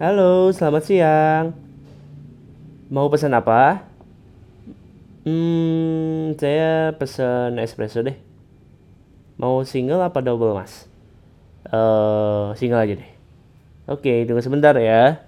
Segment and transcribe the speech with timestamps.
[0.00, 1.52] Halo, selamat siang.
[2.88, 3.84] Mau pesan apa?
[5.28, 8.16] Hmm, saya pesan espresso deh.
[9.36, 10.88] Mau single apa double, Mas?
[11.68, 13.10] Eh, single aja deh.
[13.84, 15.20] Oke, tunggu sebentar ya.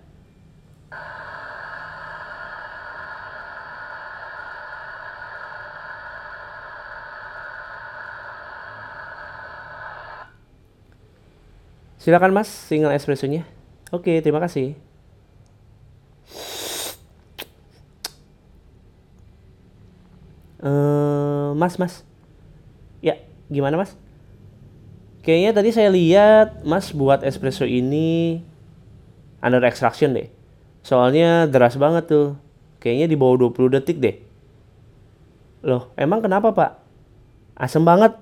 [12.01, 13.45] Silakan Mas, single espressonya.
[13.93, 14.73] Oke, terima kasih.
[20.63, 22.07] Eh, mas, Mas.
[23.03, 23.19] Ya,
[23.51, 23.99] gimana Mas?
[25.27, 28.43] Kayaknya tadi saya lihat Mas buat espresso ini
[29.43, 30.31] under extraction deh.
[30.87, 32.39] Soalnya deras banget tuh.
[32.83, 34.19] Kayaknya di bawah 20 detik deh.
[35.63, 36.71] Loh, emang kenapa, Pak?
[37.55, 38.15] Asem banget.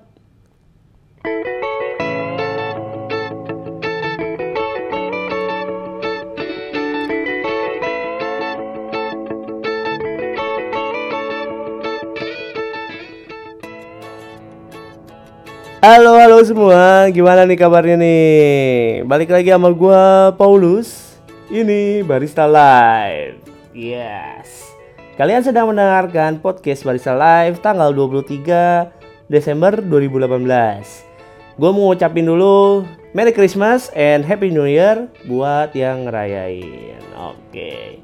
[15.81, 19.01] Halo halo semua, gimana nih kabarnya nih?
[19.01, 21.17] Balik lagi sama gua Paulus.
[21.49, 23.41] Ini Barista Live.
[23.73, 24.77] Yes.
[25.17, 28.93] Kalian sedang mendengarkan podcast Barista Live tanggal 23
[29.25, 31.57] Desember 2018.
[31.57, 32.85] Gua mau ngucapin dulu
[33.17, 37.01] Merry Christmas and Happy New Year buat yang ngerayain.
[37.17, 37.97] Oke.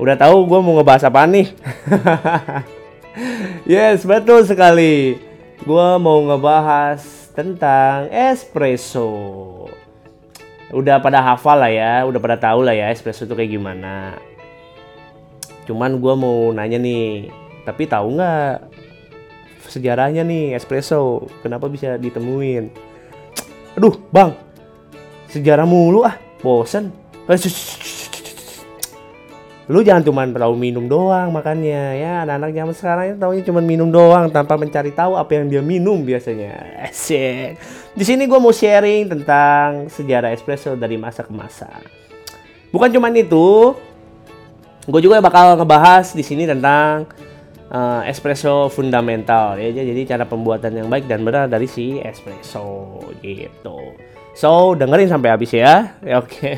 [0.00, 1.52] Udah tahu gua mau ngebahas apa nih?
[3.76, 5.28] yes, betul sekali
[5.60, 7.04] gue mau ngebahas
[7.36, 9.08] tentang espresso.
[10.72, 14.16] Udah pada hafal lah ya, udah pada tahu lah ya espresso itu kayak gimana.
[15.68, 17.28] Cuman gue mau nanya nih,
[17.68, 18.72] tapi tahu nggak
[19.68, 21.28] sejarahnya nih espresso?
[21.44, 22.72] Kenapa bisa ditemuin?
[23.76, 24.32] Aduh, bang,
[25.28, 26.88] sejarah mulu ah, bosen.
[27.28, 27.38] Eh,
[29.70, 32.26] lu jangan cuma tahu minum doang makannya ya.
[32.26, 36.02] Anak-anak zaman sekarang itu taunya cuma minum doang tanpa mencari tahu apa yang dia minum
[36.02, 36.58] biasanya.
[36.90, 37.54] Asik.
[37.94, 41.70] Di sini gue mau sharing tentang sejarah espresso dari masa ke masa.
[42.74, 43.78] Bukan cuma itu
[44.90, 47.06] gue juga bakal ngebahas di sini tentang
[47.70, 49.70] uh, espresso fundamental ya.
[49.70, 54.09] Jadi cara pembuatan yang baik dan benar dari si espresso gitu
[54.40, 56.00] So dengerin sampai habis ya.
[56.00, 56.32] ya Oke.
[56.32, 56.54] Okay.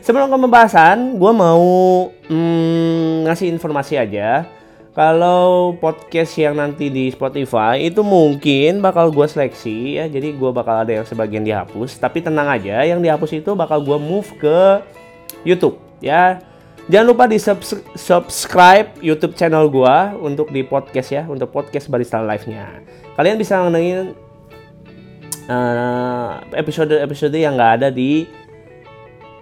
[0.00, 1.60] Sebelum ke pembahasan, gue mau
[2.32, 4.48] hmm, ngasih informasi aja.
[4.96, 10.08] Kalau podcast yang nanti di Spotify itu mungkin bakal gue seleksi ya.
[10.08, 12.00] Jadi gue bakal ada yang sebagian dihapus.
[12.00, 14.80] Tapi tenang aja, yang dihapus itu bakal gue move ke
[15.44, 16.40] YouTube ya.
[16.88, 17.36] Jangan lupa di
[18.00, 22.80] subscribe YouTube channel gue untuk di podcast ya, untuk podcast Barista Live-nya.
[23.20, 24.16] Kalian bisa ngenengin
[26.54, 28.26] episode eh, episode yang nggak ada di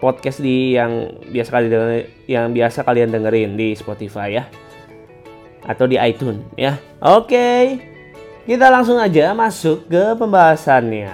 [0.04, 1.66] podcast di yang biasa kali
[2.28, 4.44] yang biasa kalian dengerin di Spotify ya
[5.64, 6.76] atau di iTunes ya.
[7.00, 7.80] Oke.
[8.44, 11.08] Kita langsung aja masuk ke pembahasannya.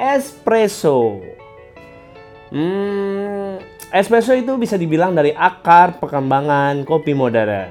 [0.00, 1.20] Espresso.
[2.48, 3.60] Hmm,
[3.92, 7.68] espresso itu bisa dibilang dari akar perkembangan kopi modern.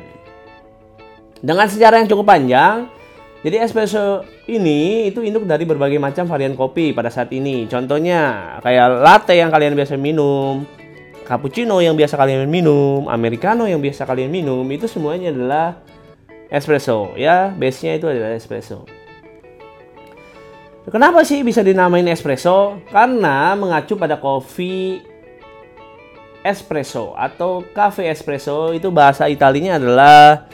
[1.41, 2.85] Dengan sejarah yang cukup panjang,
[3.45, 7.69] jadi espresso ini itu induk dari berbagai macam varian kopi pada saat ini.
[7.69, 10.65] Contohnya kayak latte yang kalian biasa minum,
[11.29, 15.77] cappuccino yang biasa kalian minum, americano yang biasa kalian minum, itu semuanya adalah
[16.49, 17.53] espresso ya.
[17.53, 18.81] Base-nya itu adalah espresso.
[20.89, 22.81] Kenapa sih bisa dinamain espresso?
[22.89, 25.05] Karena mengacu pada kopi
[26.41, 30.49] espresso atau cafe espresso itu bahasa Italinya adalah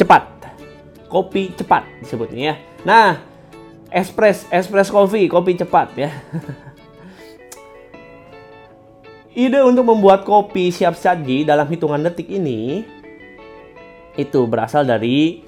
[0.00, 0.35] cepat
[1.08, 2.54] kopi cepat disebutnya ya.
[2.86, 3.08] Nah,
[3.90, 6.10] espresso espresso coffee, kopi cepat ya.
[9.36, 12.88] Ide untuk membuat kopi siap saji dalam hitungan detik ini
[14.16, 15.44] itu berasal dari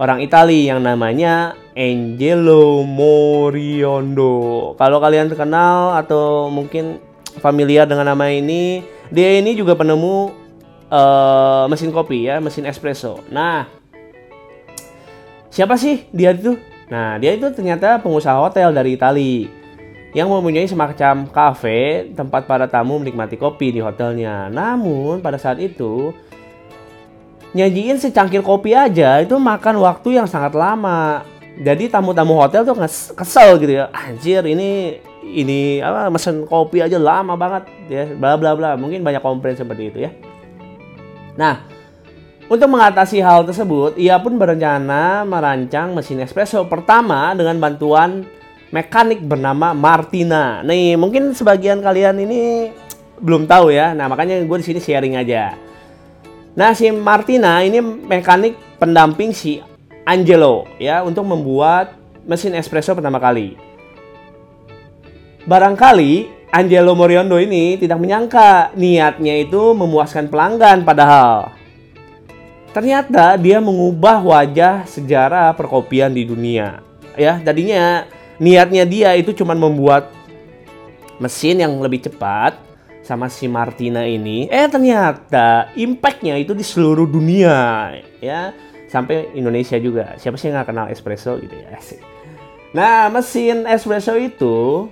[0.00, 4.72] orang Itali yang namanya Angelo Moriondo.
[4.80, 7.00] Kalau kalian terkenal atau mungkin
[7.40, 8.80] familiar dengan nama ini,
[9.12, 10.32] dia ini juga penemu
[10.88, 13.20] uh, mesin kopi ya, mesin espresso.
[13.28, 13.68] Nah,
[15.52, 16.56] Siapa sih dia itu?
[16.88, 19.52] Nah, dia itu ternyata pengusaha hotel dari Italia
[20.16, 24.48] yang mempunyai semacam kafe tempat para tamu menikmati kopi di hotelnya.
[24.48, 26.12] Namun pada saat itu
[27.52, 31.20] nyajiin secangkir kopi aja itu makan waktu yang sangat lama.
[31.60, 32.72] Jadi tamu-tamu hotel tuh
[33.12, 33.92] kesel gitu ya.
[33.92, 38.72] Anjir ini ini apa mesen kopi aja lama banget ya bla bla bla.
[38.80, 40.16] Mungkin banyak komplain seperti itu ya.
[41.36, 41.71] Nah,
[42.50, 48.26] untuk mengatasi hal tersebut, ia pun berencana merancang mesin espresso pertama dengan bantuan
[48.74, 50.64] mekanik bernama Martina.
[50.66, 52.72] Nih, mungkin sebagian kalian ini
[53.22, 53.94] belum tahu ya.
[53.94, 55.54] Nah, makanya gue di sini sharing aja.
[56.58, 59.62] Nah, si Martina ini mekanik pendamping si
[60.02, 61.94] Angelo ya untuk membuat
[62.26, 63.54] mesin espresso pertama kali.
[65.46, 71.61] Barangkali Angelo Moriondo ini tidak menyangka niatnya itu memuaskan pelanggan padahal
[72.72, 76.80] ternyata dia mengubah wajah sejarah perkopian di dunia.
[77.16, 78.08] Ya, tadinya
[78.40, 80.08] niatnya dia itu cuma membuat
[81.20, 82.56] mesin yang lebih cepat
[83.04, 84.48] sama si Martina ini.
[84.48, 88.50] Eh ternyata impactnya itu di seluruh dunia ya
[88.88, 90.16] sampai Indonesia juga.
[90.16, 91.76] Siapa sih yang nggak kenal espresso gitu ya?
[92.72, 94.88] Nah mesin espresso itu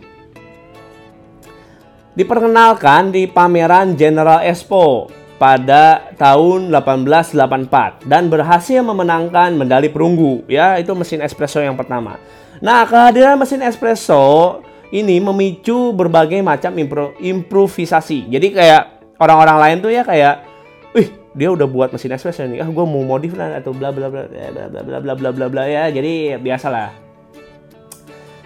[2.19, 5.09] diperkenalkan di pameran General Expo
[5.41, 12.21] pada tahun 1884 dan berhasil memenangkan medali perunggu ya itu mesin espresso yang pertama.
[12.61, 14.61] Nah kehadiran mesin espresso
[14.93, 18.29] ini memicu berbagai macam impro, improvisasi.
[18.29, 20.45] Jadi kayak orang-orang lain tuh ya kayak,
[20.93, 24.13] wih dia udah buat mesin espresso nih, ah gue mau modif lah atau bla bla
[24.13, 25.89] bla bla bla bla bla bla bla bla ya.
[25.89, 27.10] Jadi biasalah.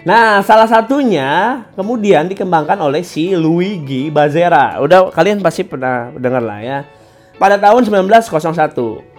[0.04, 4.76] Nah, salah satunya kemudian dikembangkan oleh si Luigi Bazera.
[4.84, 6.78] Udah kalian pasti pernah dengar lah ya.
[7.40, 9.14] Pada tahun 1901.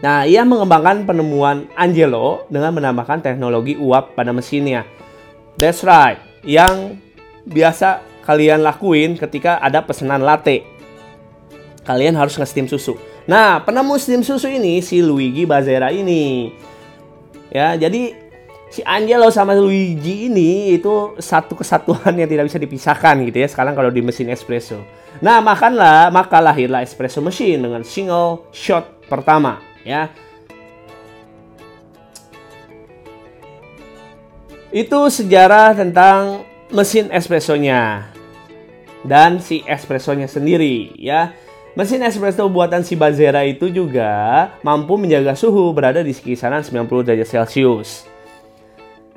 [0.00, 4.88] Nah, ia mengembangkan penemuan Angelo dengan menambahkan teknologi uap pada mesinnya.
[5.60, 6.16] That's right,
[6.46, 6.96] yang
[7.44, 10.64] biasa kalian lakuin ketika ada pesanan latte.
[11.84, 12.96] Kalian harus nge-steam susu.
[13.28, 16.54] Nah, penemu steam susu ini si Luigi Bazera ini.
[17.50, 18.27] Ya, jadi
[18.68, 23.72] si Angelo sama Luigi ini itu satu kesatuan yang tidak bisa dipisahkan gitu ya sekarang
[23.72, 24.80] kalau di mesin espresso.
[25.18, 30.12] Nah, makanlah, maka lahirlah espresso machine dengan single shot pertama ya.
[34.68, 38.12] Itu sejarah tentang mesin espressonya
[39.00, 41.32] dan si espressonya sendiri ya.
[41.72, 47.28] Mesin espresso buatan si Bazera itu juga mampu menjaga suhu berada di kisaran 90 derajat
[47.30, 48.17] Celcius.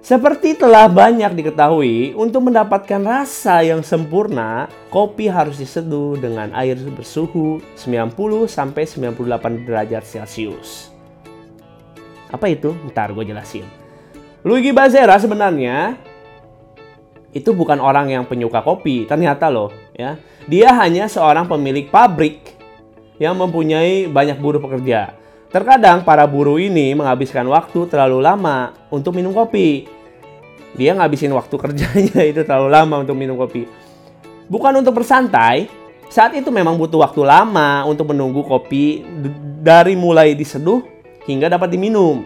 [0.01, 7.62] Seperti telah banyak diketahui, untuk mendapatkan rasa yang sempurna, kopi harus diseduh dengan air bersuhu
[7.77, 10.89] 90 sampai 98 derajat Celcius.
[12.33, 12.74] Apa itu?
[12.89, 13.62] Ntar gue jelasin.
[14.42, 15.94] Luigi Bazera sebenarnya
[17.30, 20.18] itu bukan orang yang penyuka kopi, ternyata loh, ya.
[20.50, 22.57] Dia hanya seorang pemilik pabrik
[23.21, 25.21] yang mempunyai banyak buruh pekerja.
[25.51, 29.83] Terkadang para buruh ini menghabiskan waktu terlalu lama untuk minum kopi.
[30.80, 33.68] Dia ngabisin waktu kerjanya itu terlalu lama untuk minum kopi.
[34.48, 35.68] Bukan untuk bersantai,
[36.07, 39.03] saat itu memang butuh waktu lama untuk menunggu kopi
[39.59, 40.83] dari mulai diseduh
[41.27, 42.24] hingga dapat diminum.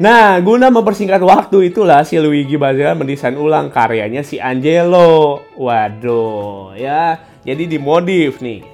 [0.00, 5.44] Nah, guna mempersingkat waktu itulah si Luigi Bazera mendesain ulang karyanya si Angelo.
[5.56, 7.20] Waduh, ya.
[7.44, 8.71] Jadi dimodif nih.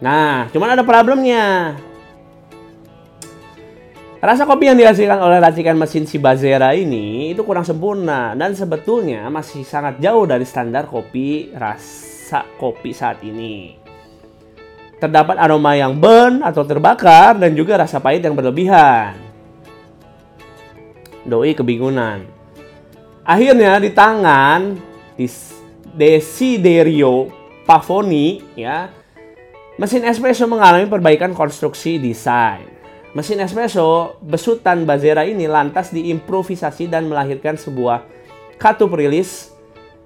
[0.00, 1.76] Nah, cuman ada problemnya.
[4.20, 9.24] Rasa kopi yang dihasilkan oleh racikan mesin si Bazera ini itu kurang sempurna dan sebetulnya
[9.32, 13.80] masih sangat jauh dari standar kopi rasa kopi saat ini.
[15.00, 19.16] Terdapat aroma yang burn atau terbakar dan juga rasa pahit yang berlebihan.
[21.24, 22.28] Doi kebingungan.
[23.24, 24.76] Akhirnya di tangan
[25.96, 27.32] Desiderio
[27.64, 28.99] Pavoni ya
[29.80, 32.68] Mesin espresso mengalami perbaikan konstruksi desain.
[33.16, 38.04] Mesin espresso besutan Bazera ini lantas diimprovisasi dan melahirkan sebuah
[38.60, 39.56] katup rilis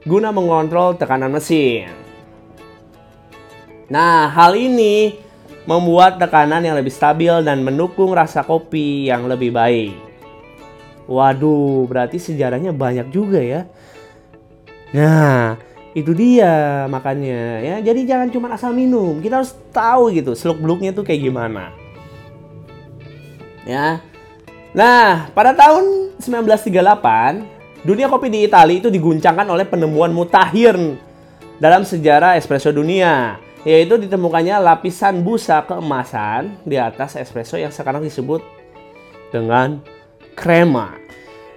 [0.06, 1.90] guna mengontrol tekanan mesin.
[3.90, 5.18] Nah, hal ini
[5.66, 9.98] membuat tekanan yang lebih stabil dan mendukung rasa kopi yang lebih baik.
[11.10, 13.66] Waduh, berarti sejarahnya banyak juga ya.
[14.94, 15.58] Nah,
[15.94, 17.76] itu dia makannya ya.
[17.78, 19.22] Jadi jangan cuma asal minum.
[19.22, 21.70] Kita harus tahu gitu seluk beluknya tuh kayak gimana.
[23.62, 24.02] Ya.
[24.74, 30.74] Nah pada tahun 1938 dunia kopi di Italia itu diguncangkan oleh penemuan mutakhir
[31.62, 38.44] dalam sejarah espresso dunia yaitu ditemukannya lapisan busa keemasan di atas espresso yang sekarang disebut
[39.32, 39.80] dengan
[40.36, 40.98] krema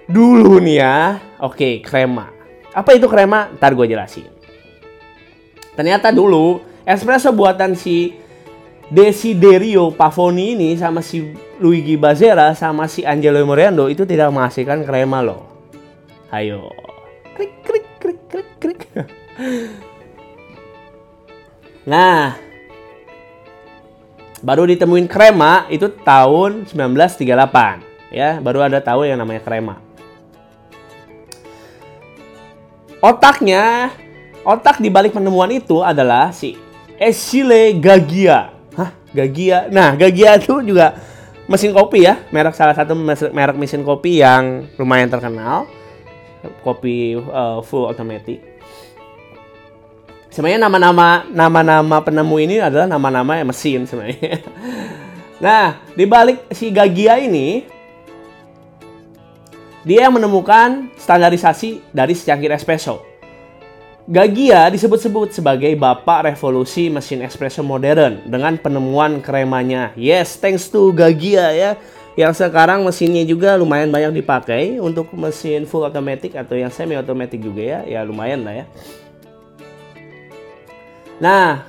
[0.08, 0.96] dulu nih ya
[1.42, 2.37] oke krema
[2.78, 3.50] apa itu krema?
[3.58, 4.30] Ntar gue jelasin.
[5.74, 8.14] Ternyata dulu espresso buatan si
[8.86, 15.26] Desiderio Pavoni ini sama si Luigi Bazera sama si Angelo Moriando itu tidak menghasilkan krema
[15.26, 15.42] loh.
[16.30, 16.70] Ayo.
[17.34, 18.80] Krik krik krik krik krik.
[21.88, 22.36] Nah,
[24.44, 28.12] baru ditemuin krema itu tahun 1938.
[28.12, 29.87] ya, baru ada tahu yang namanya krema.
[32.98, 33.94] Otaknya,
[34.42, 36.58] otak di balik penemuan itu adalah si
[36.98, 38.50] Esile Gagia.
[38.74, 39.70] Hah, Gagia.
[39.70, 40.98] Nah, Gagia itu juga
[41.46, 42.98] mesin kopi ya, merek salah satu
[43.30, 45.70] merek mesin kopi yang lumayan terkenal.
[46.66, 48.42] Kopi uh, full automatic.
[50.34, 54.42] Sebenarnya nama-nama nama-nama penemu ini adalah nama-nama mesin sebenarnya.
[55.38, 57.62] Nah, di balik si Gagia ini
[59.88, 63.00] dia yang menemukan standarisasi dari secangkir espresso.
[64.04, 69.96] Gagia disebut-sebut sebagai bapak revolusi mesin espresso modern dengan penemuan kremanya.
[69.96, 71.70] Yes, thanks to Gagia ya.
[72.20, 77.40] Yang sekarang mesinnya juga lumayan banyak dipakai untuk mesin full automatic atau yang semi automatic
[77.40, 77.80] juga ya.
[77.88, 78.64] Ya lumayan lah ya.
[81.16, 81.64] Nah,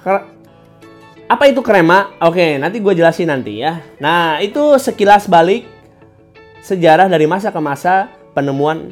[1.28, 2.12] apa itu krema?
[2.20, 3.80] Oke, nanti gue jelasin nanti ya.
[4.02, 5.79] Nah, itu sekilas balik
[6.64, 8.92] sejarah dari masa ke masa penemuan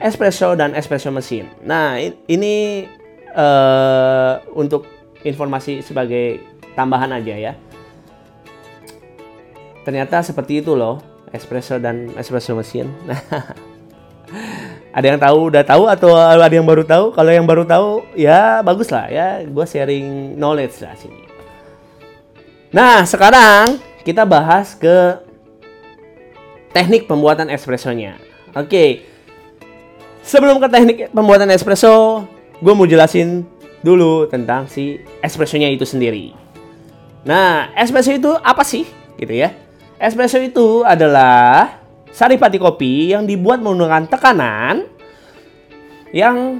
[0.00, 1.48] espresso dan espresso mesin.
[1.64, 1.96] Nah,
[2.28, 2.84] ini
[3.32, 4.84] uh, untuk
[5.24, 6.40] informasi sebagai
[6.76, 7.52] tambahan aja ya.
[9.86, 10.98] Ternyata seperti itu loh,
[11.30, 12.90] espresso dan espresso mesin.
[14.96, 17.14] ada yang tahu udah tahu atau ada yang baru tahu?
[17.14, 21.22] Kalau yang baru tahu ya bagus lah ya, gue sharing knowledge lah sini.
[22.74, 25.25] Nah, sekarang kita bahas ke
[26.76, 28.20] teknik pembuatan espressonya.
[28.52, 29.16] Oke,
[30.26, 32.26] Sebelum ke teknik pembuatan espresso,
[32.58, 33.46] gue mau jelasin
[33.86, 36.34] dulu tentang si espressonya itu sendiri.
[37.22, 38.90] Nah, espresso itu apa sih?
[39.22, 39.54] Gitu ya.
[40.02, 41.78] Espresso itu adalah
[42.10, 44.90] saripati kopi yang dibuat menggunakan tekanan
[46.10, 46.58] yang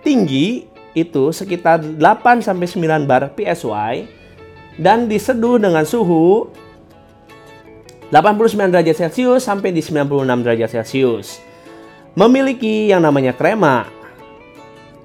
[0.00, 0.64] tinggi
[0.96, 2.00] itu sekitar 8
[2.40, 4.08] sampai 9 bar PSY
[4.80, 6.48] dan diseduh dengan suhu
[8.12, 11.40] 89 derajat Celcius sampai di 96 derajat Celcius
[12.12, 13.88] memiliki yang namanya krema.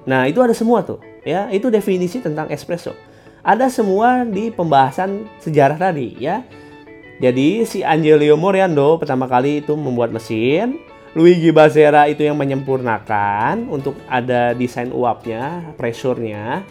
[0.04, 1.48] Nah, itu ada semua tuh, ya.
[1.48, 2.92] Itu definisi tentang espresso.
[3.40, 6.44] Ada semua di pembahasan sejarah tadi, ya.
[7.16, 10.76] Jadi si Angelio Moriando pertama kali itu membuat mesin,
[11.16, 16.62] Luigi Bazera itu yang menyempurnakan untuk ada desain uapnya, pressure-nya.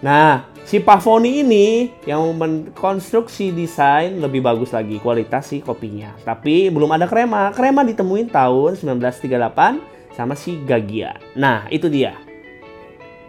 [0.00, 6.14] Nah, si Pavoni ini yang mengkonstruksi desain lebih bagus lagi kualitas si kopinya.
[6.22, 7.50] Tapi belum ada krema.
[7.50, 11.18] Krema ditemuin tahun 1938 sama si Gagia.
[11.34, 12.14] Nah, itu dia.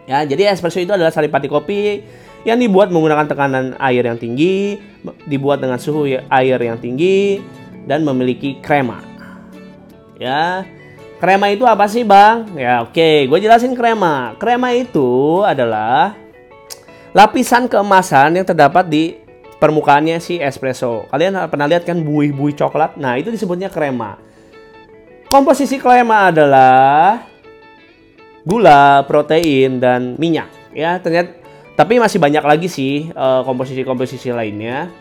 [0.06, 2.06] Ya, jadi espresso itu adalah saripati kopi
[2.46, 4.78] yang dibuat menggunakan tekanan air yang tinggi,
[5.26, 7.42] dibuat dengan suhu air yang tinggi
[7.90, 9.02] dan memiliki krema.
[10.14, 10.62] Ya,
[11.18, 12.54] krema itu apa sih, Bang?
[12.54, 14.38] Ya, oke, gue jelasin krema.
[14.38, 16.21] Krema itu adalah
[17.12, 19.16] lapisan keemasan yang terdapat di
[19.60, 21.06] permukaannya si espresso.
[21.12, 22.98] Kalian pernah lihat kan buih-buih coklat?
[22.98, 24.18] Nah, itu disebutnya krema.
[25.28, 27.24] Komposisi krema adalah
[28.42, 30.50] gula, protein, dan minyak.
[30.72, 31.40] Ya, ternyata
[31.72, 34.92] tapi masih banyak lagi sih eh, komposisi-komposisi lainnya.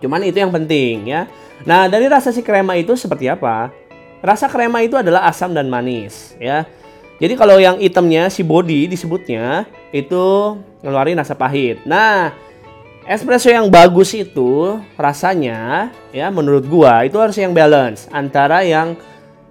[0.00, 1.28] Cuman itu yang penting ya.
[1.64, 3.72] Nah, dari rasa si krema itu seperti apa?
[4.20, 6.64] Rasa krema itu adalah asam dan manis ya.
[7.16, 9.64] Jadi kalau yang itemnya si body disebutnya
[9.96, 11.80] itu ngeluarin rasa pahit.
[11.88, 12.36] Nah,
[13.08, 18.98] espresso yang bagus itu rasanya ya menurut gua itu harus yang balance antara yang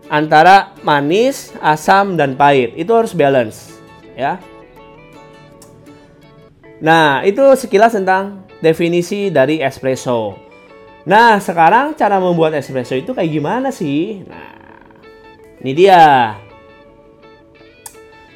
[0.09, 2.77] antara manis, asam dan pahit.
[2.77, 3.73] Itu harus balance
[4.13, 4.37] ya.
[6.77, 10.37] Nah, itu sekilas tentang definisi dari espresso.
[11.05, 14.25] Nah, sekarang cara membuat espresso itu kayak gimana sih?
[14.25, 14.53] Nah,
[15.61, 16.35] ini dia.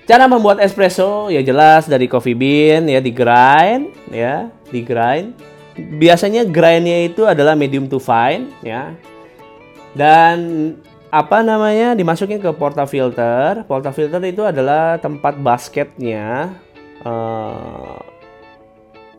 [0.09, 5.37] Cara membuat espresso ya jelas dari coffee bean ya di grind ya, di grind.
[5.77, 8.97] Biasanya grindnya itu adalah medium to fine ya.
[9.93, 10.73] Dan
[11.13, 13.61] apa namanya dimasukin ke portafilter.
[13.69, 16.57] Portafilter itu adalah tempat basketnya
[17.05, 18.01] uh,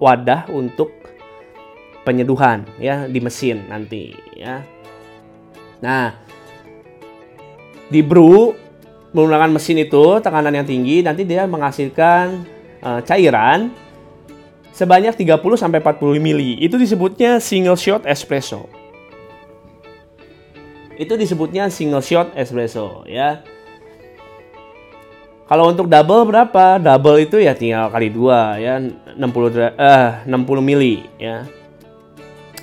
[0.02, 0.90] wadah untuk
[2.02, 4.66] penyeduhan ya di mesin nanti ya.
[5.86, 6.18] Nah,
[7.86, 8.58] di brew
[9.10, 12.46] menggunakan mesin itu tekanan yang tinggi nanti dia menghasilkan
[12.82, 13.74] uh, cairan
[14.70, 16.56] sebanyak 30 sampai 40 mili.
[16.62, 18.70] Itu disebutnya single shot espresso.
[21.00, 23.42] Itu disebutnya single shot espresso ya.
[25.50, 26.78] Kalau untuk double berapa?
[26.78, 29.18] Double itu ya tinggal kali dua ya 60
[29.74, 31.42] eh 60 mili ya.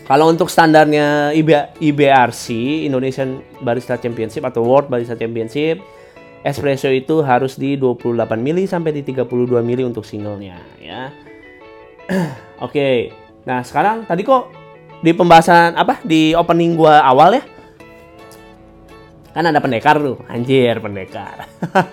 [0.07, 1.51] Kalau untuk standarnya IB,
[1.83, 2.47] IBRC
[2.87, 5.83] Indonesian Barista Championship atau World Barista Championship
[6.47, 11.11] espresso itu harus di 28 mili sampai di 32 mili untuk singlenya ya.
[12.65, 13.11] Oke.
[13.43, 14.51] Nah, sekarang tadi kok
[15.03, 17.43] di pembahasan apa di opening gua awal ya?
[19.35, 21.45] Kan ada pendekar tuh anjir pendekar.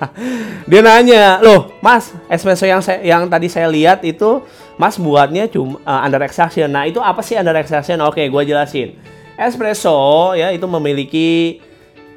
[0.71, 4.41] Dia nanya loh mas espresso yang saya yang tadi saya lihat itu
[4.81, 6.73] mas buatnya cuma uh, under extraction.
[6.73, 8.01] Nah itu apa sih under extraction?
[8.01, 8.97] Oke gue jelasin.
[9.37, 11.61] Espresso ya itu memiliki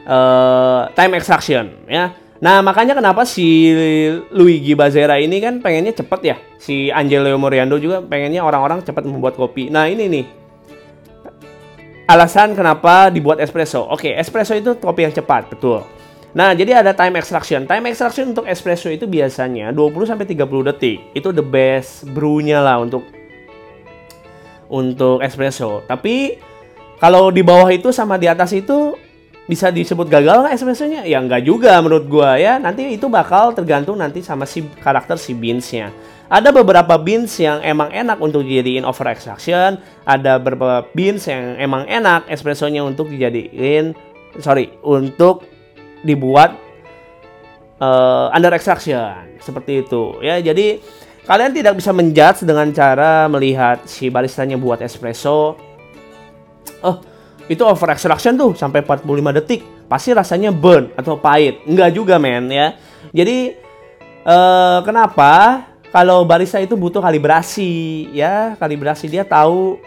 [0.07, 3.73] uh, time extraction ya nah makanya kenapa si
[4.29, 9.33] Luigi Bazera ini kan pengennya cepet ya si Angelo Moriando juga pengennya orang-orang cepat membuat
[9.33, 10.25] kopi nah ini nih
[12.07, 13.83] alasan kenapa dibuat espresso.
[13.83, 15.83] Oke, espresso itu kopi yang cepat, betul.
[16.31, 17.67] Nah, jadi ada time extraction.
[17.67, 20.97] Time extraction untuk espresso itu biasanya 20 sampai 30 detik.
[21.11, 23.03] Itu the best brew-nya lah untuk
[24.67, 25.83] untuk espresso.
[25.87, 26.39] Tapi
[26.99, 28.95] kalau di bawah itu sama di atas itu
[29.47, 31.01] bisa disebut gagal nggak espressonya?
[31.07, 32.59] Ya nggak juga menurut gua ya.
[32.59, 35.89] Nanti itu bakal tergantung nanti sama si karakter si beans-nya.
[36.27, 41.87] Ada beberapa beans yang emang enak untuk dijadiin over extraction, ada beberapa beans yang emang
[41.87, 43.95] enak espressonya untuk dijadiin
[44.43, 45.47] sorry untuk
[46.03, 46.51] dibuat
[47.79, 50.43] uh, under extraction seperti itu ya.
[50.43, 50.83] Jadi
[51.23, 55.55] kalian tidak bisa menjudge dengan cara melihat si baristanya buat espresso.
[56.83, 56.99] Oh,
[57.47, 59.63] itu over extraction tuh sampai 45 detik.
[59.87, 61.63] Pasti rasanya burn atau pahit.
[61.63, 62.75] Enggak juga men ya.
[63.15, 63.55] Jadi
[64.27, 65.63] uh, kenapa
[65.95, 68.59] kalau barista itu butuh kalibrasi ya?
[68.59, 69.79] Kalibrasi dia tahu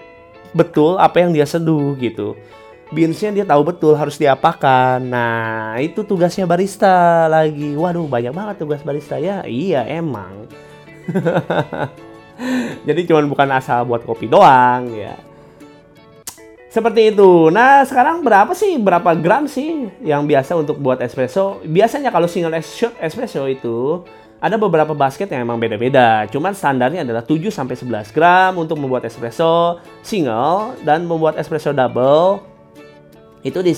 [0.57, 2.33] betul apa yang dia seduh gitu.
[2.91, 4.99] Beansnya dia tahu betul harus diapakan.
[5.05, 7.77] Nah itu tugasnya barista lagi.
[7.77, 9.21] Waduh banyak banget tugas barista.
[9.21, 10.49] Ya iya emang.
[12.89, 15.30] Jadi cuman bukan asal buat kopi doang ya
[16.71, 17.51] seperti itu.
[17.51, 18.79] Nah, sekarang berapa sih?
[18.79, 21.59] Berapa gram sih yang biasa untuk buat espresso?
[21.67, 24.07] Biasanya kalau single shot espresso itu
[24.41, 26.25] ada beberapa basket yang emang beda-beda.
[26.31, 32.41] Cuman standarnya adalah 7 sampai 11 gram untuk membuat espresso single dan membuat espresso double
[33.45, 33.73] itu di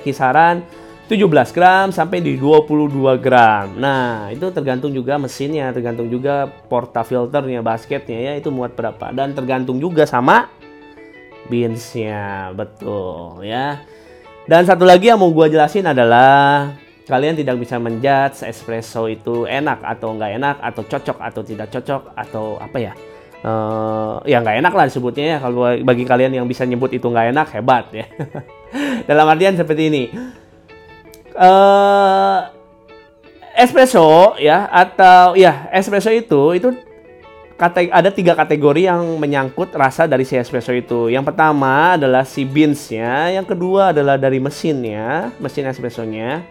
[0.00, 0.64] kisaran
[1.06, 3.70] 17 gram sampai di 22 gram.
[3.78, 9.14] Nah, itu tergantung juga mesinnya, tergantung juga porta filternya, basketnya ya, itu muat berapa.
[9.14, 10.50] Dan tergantung juga sama
[11.46, 13.82] beansnya, betul ya.
[14.46, 16.70] Dan satu lagi yang mau gue jelasin adalah
[17.06, 22.02] kalian tidak bisa menjudge espresso itu enak atau nggak enak atau cocok atau tidak cocok
[22.14, 22.92] atau apa ya?
[23.46, 25.38] Uh, ya nggak enak lah disebutnya ya.
[25.42, 28.06] Kalau bagi kalian yang bisa nyebut itu nggak enak hebat ya.
[29.10, 30.04] Dalam artian seperti ini.
[31.36, 32.46] Uh,
[33.56, 36.68] espresso ya atau ya espresso itu itu
[37.56, 41.08] kate ada tiga kategori yang menyangkut rasa dari si espresso itu.
[41.08, 46.44] Yang pertama adalah si beansnya, yang kedua adalah dari mesinnya, mesin espressonya.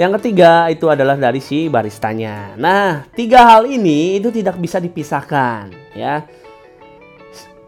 [0.00, 2.56] Yang ketiga itu adalah dari si baristanya.
[2.56, 6.24] Nah, tiga hal ini itu tidak bisa dipisahkan, ya.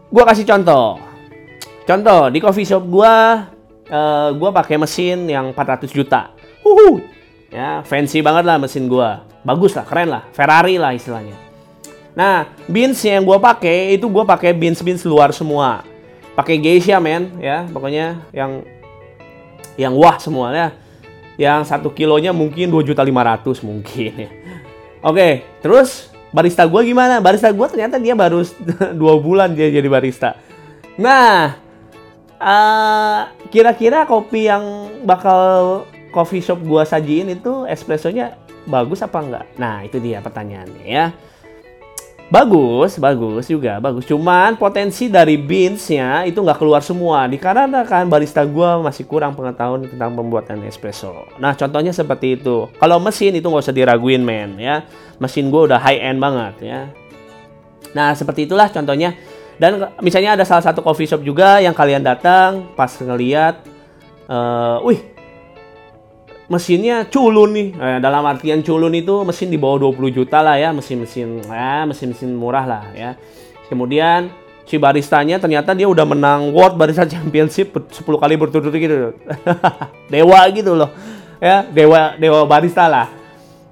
[0.09, 0.97] Gua kasih contoh.
[1.85, 3.45] Contoh di coffee shop gua,
[3.85, 6.33] uh, gua pakai mesin yang 400 juta.
[6.65, 7.05] Uhu,
[7.53, 9.29] ya fancy banget lah mesin gua.
[9.45, 11.42] Bagus lah, keren lah, Ferrari lah istilahnya.
[12.13, 15.81] Nah, beans yang gua pakai itu gua pakai beans beans luar semua.
[16.33, 18.65] Pakai geisha men, ya pokoknya yang
[19.77, 20.73] yang wah semuanya
[21.37, 24.29] yang satu kilonya mungkin dua juta lima ratus mungkin ya.
[25.03, 27.19] Oke, terus barista gue gimana?
[27.19, 28.45] Barista gue ternyata dia baru
[29.01, 30.37] dua bulan dia jadi barista.
[30.95, 31.57] Nah,
[32.37, 34.63] eh, kira-kira kopi yang
[35.03, 38.37] bakal coffee shop gue sajiin itu espressonya
[38.69, 39.45] bagus apa enggak?
[39.57, 41.05] Nah, itu dia pertanyaannya ya.
[42.33, 44.09] Bagus, bagus juga, bagus.
[44.09, 47.29] Cuman potensi dari beansnya itu nggak keluar semua.
[47.29, 51.29] Dikarenakan barista gue masih kurang pengetahuan tentang pembuatan espresso.
[51.37, 52.73] Nah, contohnya seperti itu.
[52.81, 54.57] Kalau mesin itu nggak usah diraguin, men.
[54.57, 54.81] Ya,
[55.21, 56.79] mesin gue udah high end banget, ya.
[57.93, 59.13] Nah, seperti itulah contohnya.
[59.61, 63.61] Dan misalnya ada salah satu coffee shop juga yang kalian datang pas ngeliat,
[64.25, 65.12] uh, wih
[66.53, 67.67] mesinnya culun nih.
[67.73, 72.29] Eh, dalam artian culun itu mesin di bawah 20 juta lah ya, mesin-mesin ya, mesin-mesin
[72.37, 73.17] murah lah ya.
[73.65, 74.29] Kemudian
[74.69, 79.17] si baristanya ternyata dia udah menang World Barista Championship 10 kali berturut-turut gitu.
[80.13, 80.93] dewa gitu loh.
[81.41, 83.09] Ya, dewa dewa barista lah.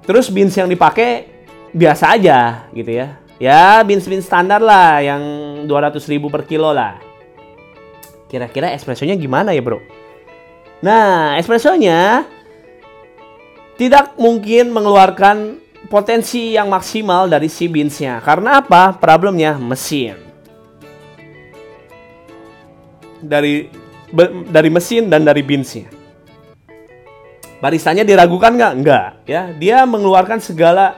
[0.02, 1.30] Terus beans yang dipakai
[1.70, 3.22] biasa aja gitu ya.
[3.40, 5.22] Ya, beans-beans standar lah yang
[5.66, 6.98] 200 ribu per kilo lah.
[8.30, 9.82] Kira-kira espressonya gimana ya, Bro?
[10.82, 12.26] Nah, espressonya
[13.82, 15.58] tidak mungkin mengeluarkan
[15.90, 18.22] potensi yang maksimal dari si beansnya.
[18.22, 18.94] Karena apa?
[18.94, 20.14] Problemnya mesin.
[23.18, 23.66] Dari
[24.14, 25.90] be, dari mesin dan dari beansnya.
[27.58, 28.72] Baristanya diragukan nggak?
[28.86, 29.08] Nggak.
[29.26, 30.94] Ya, dia mengeluarkan segala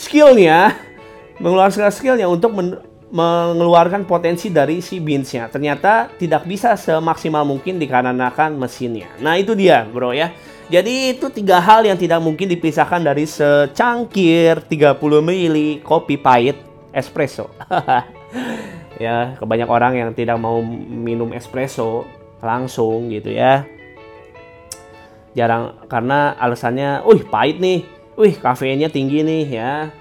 [0.00, 0.72] skillnya,
[1.44, 2.80] mengeluarkan segala skillnya untuk men,
[3.12, 5.52] mengeluarkan potensi dari si beansnya.
[5.52, 9.12] Ternyata tidak bisa semaksimal mungkin dikarenakan mesinnya.
[9.20, 10.32] Nah itu dia bro ya.
[10.72, 16.56] Jadi itu tiga hal yang tidak mungkin dipisahkan dari secangkir 30 ml kopi pahit
[16.96, 17.52] espresso.
[19.04, 22.08] ya, kebanyak orang yang tidak mau minum espresso
[22.40, 23.68] langsung gitu ya.
[25.36, 27.84] Jarang karena alasannya, "Wih, pahit nih.
[28.16, 29.92] Wih, kafeinnya tinggi nih ya."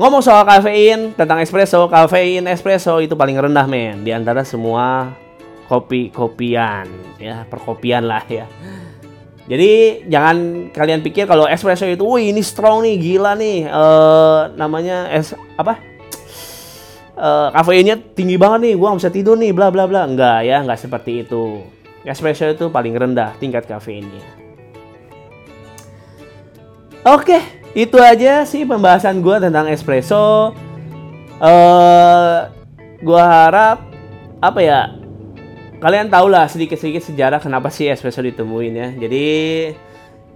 [0.00, 5.12] Ngomong soal kafein tentang espresso, kafein espresso itu paling rendah men di antara semua
[5.68, 6.88] kopi-kopian
[7.20, 8.48] ya, perkopian lah ya.
[9.46, 15.06] Jadi jangan kalian pikir kalau espresso itu, wih ini strong nih, gila nih, uh, namanya
[15.14, 15.78] es apa?
[17.16, 20.02] Uh, kafeinnya tinggi banget nih, gua nggak bisa tidur nih, bla bla bla.
[20.02, 21.62] Enggak ya, enggak seperti itu.
[22.02, 24.22] Espresso itu paling rendah tingkat kafeinnya.
[27.06, 27.38] Oke,
[27.78, 30.50] itu aja sih pembahasan gue tentang espresso.
[31.38, 32.50] Uh,
[32.98, 33.78] gue harap
[34.42, 35.05] apa ya
[35.82, 38.88] kalian tahu lah sedikit-sedikit sejarah kenapa sih espresso ditemuin ya.
[38.96, 39.26] Jadi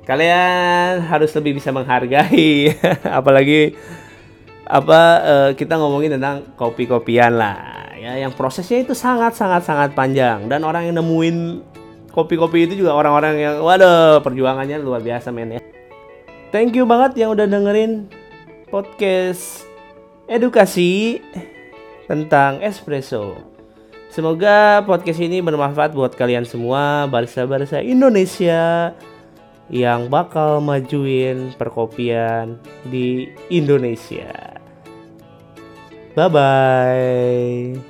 [0.04, 2.74] kalian harus lebih bisa menghargai,
[3.18, 3.76] apalagi
[4.70, 10.46] apa uh, kita ngomongin tentang kopi-kopian lah ya yang prosesnya itu sangat sangat sangat panjang
[10.46, 11.66] dan orang yang nemuin
[12.14, 15.60] kopi-kopi itu juga orang-orang yang waduh perjuangannya luar biasa men ya
[16.50, 18.10] Thank you banget yang udah dengerin
[18.74, 19.62] podcast
[20.26, 21.22] edukasi
[22.10, 23.38] tentang espresso.
[24.10, 28.90] Semoga podcast ini bermanfaat buat kalian semua barista-barista Indonesia
[29.70, 32.58] yang bakal majuin perkopian
[32.90, 34.58] di Indonesia.
[36.18, 37.89] Bye bye.